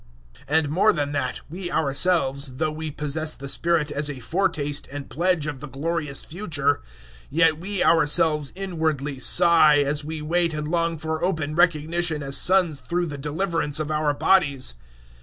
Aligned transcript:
008:023 0.47 0.47
And 0.47 0.69
more 0.69 0.93
than 0.93 1.11
that, 1.11 1.41
we 1.47 1.71
ourselves, 1.71 2.55
though 2.55 2.71
we 2.71 2.89
possess 2.89 3.35
the 3.35 3.47
Spirit 3.47 3.91
as 3.91 4.09
a 4.09 4.19
foretaste 4.19 4.87
and 4.91 5.11
pledge 5.11 5.45
of 5.45 5.59
the 5.59 5.67
glorious 5.67 6.23
future, 6.25 6.81
yet 7.29 7.59
we 7.59 7.83
ourselves 7.83 8.51
inwardly 8.55 9.19
sigh, 9.19 9.77
as 9.85 10.03
we 10.03 10.19
wait 10.19 10.55
and 10.55 10.67
long 10.69 10.97
for 10.97 11.23
open 11.23 11.53
recognition 11.53 12.23
as 12.23 12.35
sons 12.35 12.79
through 12.79 13.05
the 13.05 13.19
deliverance 13.19 13.79
of 13.79 13.91
our 13.91 14.11
bodies. 14.11 14.73